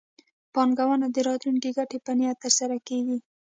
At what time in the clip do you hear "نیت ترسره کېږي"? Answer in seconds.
2.17-3.17